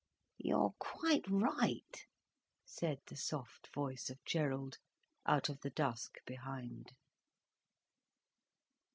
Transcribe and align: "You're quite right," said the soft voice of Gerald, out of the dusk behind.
"You're 0.39 0.73
quite 0.79 1.25
right," 1.29 2.07
said 2.65 3.01
the 3.05 3.15
soft 3.15 3.67
voice 3.71 4.09
of 4.09 4.17
Gerald, 4.25 4.79
out 5.27 5.47
of 5.47 5.59
the 5.59 5.69
dusk 5.69 6.15
behind. 6.25 6.93